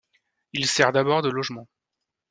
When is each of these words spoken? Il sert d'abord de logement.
Il 0.53 0.65
sert 0.65 0.91
d'abord 0.93 1.21
de 1.21 1.29
logement. 1.29 1.67